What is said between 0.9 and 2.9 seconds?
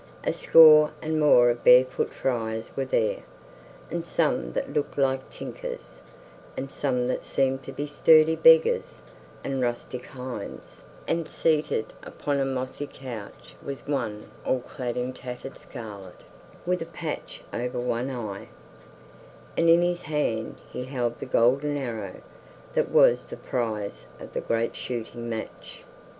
and more of barefoot friars were